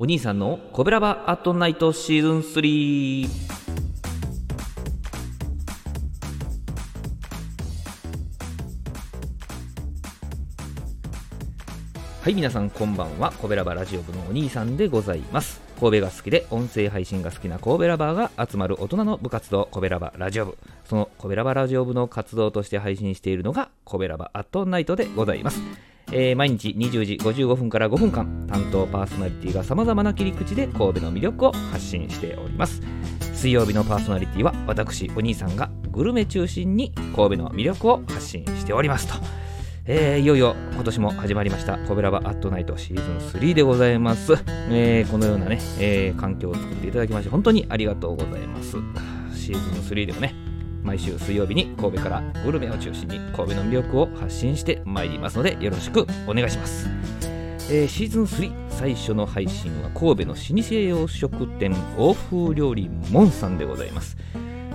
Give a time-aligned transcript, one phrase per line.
[0.00, 3.28] お兄さんのコベラバアットナイトシーズン3
[12.22, 13.32] はい皆さんこんばんは。
[13.32, 15.60] コベラバラジオ部のお兄さんでございます。
[15.80, 20.58] 神戸が好きで音声配信が好きな神戸ラバーが集まる大人の部活動コベラバラジオ部。
[20.84, 25.60] そのコベラバラジオ部の活動として配信しているのがコベラバアットナイトでございます。
[26.12, 32.80] えー、毎日20時55分から5分間担当パーソナリティがさまざまな切り口で神戸の魅力を発信しております。
[33.34, 39.14] 水曜日のパーソナリティは私お兄さんがグルメ中心に神戸の魅力を発信しておりますと。
[39.90, 44.34] えー、いよいよ今年も始まりましたコベラバアットナイトシーズン3でございます、
[44.70, 48.76] えー、このようなね、えー、環境を作っていただきまして本当にありがとうございます。
[49.34, 50.47] シーズン3でもね
[50.88, 56.88] 毎週水曜日に神戸からグルメを中心に神戸の魅力を発信してまいりますのでよろしくお願いします、
[57.70, 64.16] えー、シーズン3最初の配信は神戸の老舗洋食店欧風料理モンさんでございます。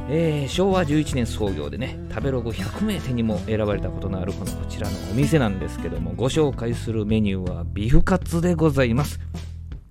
[0.09, 9.19] えー、昭和11年創業でね食べログ100名店にも選ばれたことのあるこのこちらのお店なんですけどもご紹介するメニューはビフカツでございます。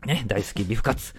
[0.04, 1.14] ね大好きビフカツ。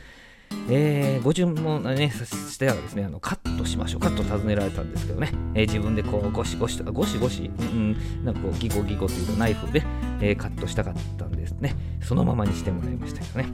[0.69, 9.83] えー、ご注文ね、してはですね、あのカットしましょうかと尋ねられたんですけどね、えー、自分でこうゴシゴシとかゴシゴシ、うん、なんかこうギコギコというとナイフで、
[10.21, 11.75] えー、カットしたかったんですね。
[12.01, 13.53] そのままにしてもらいましたけどね。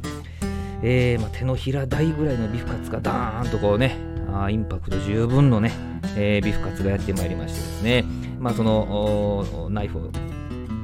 [0.82, 3.98] えーまあ、手のひら大ぐらいのビフカツがダーンとこうね、
[4.34, 5.74] あインパクト十分のね、
[6.16, 8.06] えー、ビフカツがやってまいりましてですね、
[8.40, 10.12] まあ、そのナイフを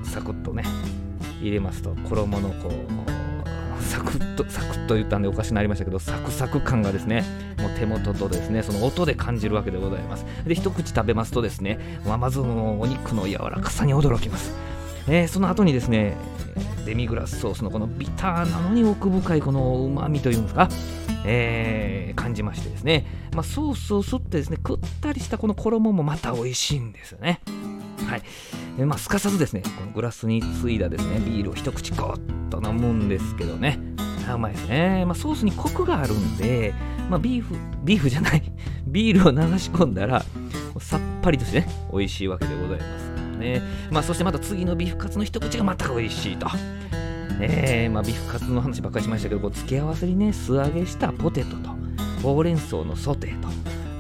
[0.03, 0.63] サクッとね、
[1.39, 3.34] 入れますと、衣のこう、
[3.85, 7.23] サクッと、サクッと言ったんでおかしくなりましたけど、サクサク感がですね、
[7.59, 10.25] もう手元とですね、その音で感じるわけでございます。
[10.45, 14.53] で、一口食べますとですね、まずお肉の柔らかさに驚きます。
[15.07, 16.17] えー、その後にですね、
[16.85, 20.69] デミグラスソースのこのビターなのに奥深いこのうまみというんですか、
[21.25, 27.41] えー、感じましてですね、まあ、ソースを吸ってですね、くったりしたこの衣もまた美味しいんですよね。
[28.15, 28.21] はい。
[28.79, 33.79] えまあ、すかさずですね、このグラスについだですね、ビールを一口ゴッと飲むんですけどね、
[34.33, 35.03] うまいですね。
[35.05, 36.73] まあ、ソースにコクがあるんで、
[37.09, 38.43] まあ、ビーフ、ビーフじゃない、
[38.87, 40.23] ビールを流し込んだら、
[40.79, 43.61] さっぱりとしてね、美味しいわけでございますね。
[43.91, 46.47] まあ、そしてまた次のビーフカツの一口がまた美味しいと。
[47.41, 51.75] え、まあ、ビーフカツの話ばっかりしましたけど、こう付け合わせにね、素揚げしたポテトと、
[52.23, 53.49] ほうれん草のソテーと、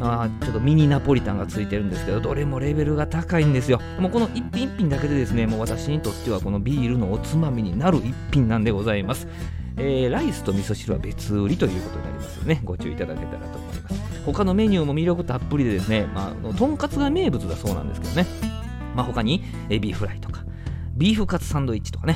[0.01, 3.79] あちょっとミニナポリタンがついてるんですけど、どれもレベルが高いんですよ。
[3.99, 9.27] もうこの一品一品だけでですね、もう私にとってはこのビールのおつまみになる一品なんでございます。
[9.77, 14.01] えー、ライスと味噌汁は別売りということになりますので、ね、ご注意いただけたらと思います。
[14.25, 18.25] 他のメニューも魅力たっぷりでですね、まあ、とんかつが名物だそうなんですけどね、
[18.95, 20.43] まあ、他にエビフライとか、
[20.95, 22.15] ビーフカツサンドイッチとかね、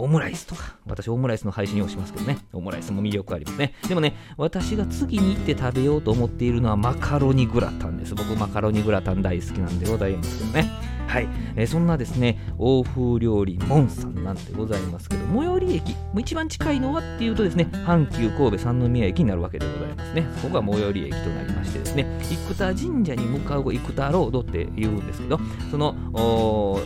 [0.00, 3.74] オムライスとか、私オムライスの配信をしますけどね、オムライスも魅力ありますね。
[3.88, 8.14] でもね、私が次に行って食べようと思っているのはマカロニグラタンです。
[8.14, 10.70] 僕マカロニグラタン大好きなんでございますけどね。
[11.06, 20.26] はい、えー、そんなですね、欧風料理モンさんなんでございますけど、最寄り駅、一番近いのはっていうとですね、阪急神戸三宮駅になるわけでございますね。
[20.40, 25.40] そこが最寄り駅となりましてですね、生田神社に向かう生田ロードって言うんですけど、
[25.72, 25.96] その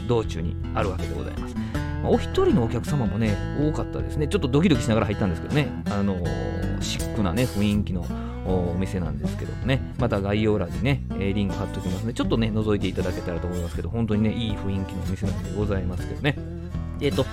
[0.09, 1.55] 道中にあるわけでございます。
[2.05, 4.29] まお一人のお客様もね、多かったですね。
[4.29, 8.07] ちょっとドキドキしながら入ったんですけどね、あのー、シックなね、雰囲気の
[8.47, 16.37] お店なんですけどもね、また概要欄にね、えリンク貼っておきますので、ちょっとね、覗いていただけたらと思いますけど、本当にね、いい雰囲気のお店なんでございますけどね。
[17.01, 17.25] えっ、ー、と、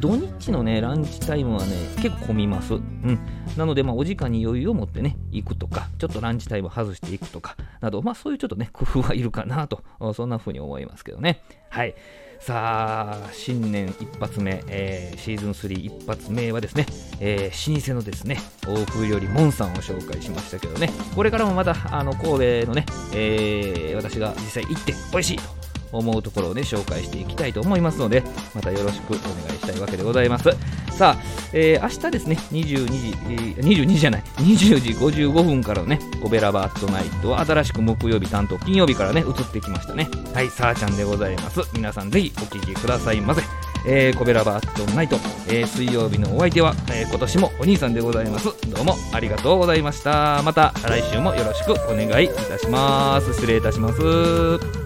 [0.00, 2.74] 土日のね、ランチタイムはね、結構混みます。
[2.74, 3.18] うん。
[3.56, 9.82] なので、まあ、お時間に余裕を持ってね、行くとか、ちょっとランチタイム外していくとか、など、まあ、そういうちょっとね、工夫はいるかなと、
[10.14, 11.42] そんな風に思いますけどね。
[11.70, 11.94] はい。
[12.38, 16.86] さあ、新年一発目、えー、シーズン3一発目はですね、
[17.18, 22.84] えー、老舗のですね、欧風料理モンさんを紹介しましたけどね、これからもまた、あの、神戸のね、
[23.14, 28.22] えー、私が実際行って美味しいと思うところをね、紹介していきたいと思いますので、
[28.54, 30.50] またよろしくお願いしたいわけでございます。
[30.90, 31.22] さあ、
[31.52, 40.08] えー、明日ですね、22時、えー、22時じゃない、20時55分からのね、コベラバットナイトは新しく木曜日担当、金曜日からね、移ってきましたね。
[40.34, 41.60] はい、さあちゃんでございます。
[41.74, 43.42] 皆さんぜひお聴きくださいませ。
[43.86, 45.16] えー、コベラバットナイト、
[45.48, 48.46] えー、水曜日のお相手は、えー、今年もお兄さんでございます。
[48.68, 50.42] どうもありがとうございました。
[50.42, 53.32] また来週もよろしくお願いいたします。
[53.34, 54.85] 失礼いたします。